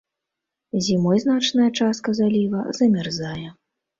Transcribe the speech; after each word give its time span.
Зімой 0.85 1.19
значная 1.25 1.67
частка 1.79 2.15
заліва 2.21 2.61
замярзае. 2.81 3.45